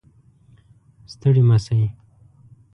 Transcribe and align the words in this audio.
ستړي 1.11 1.41
مه 1.47 1.57
شئ 1.65 1.83